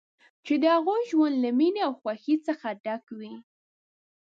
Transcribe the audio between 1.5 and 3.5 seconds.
مینې او خوښۍ څخه ډک وي.